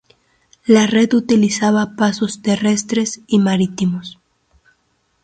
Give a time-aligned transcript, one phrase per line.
[0.65, 4.17] La Red utilizaba pasos terrestres y marítimos.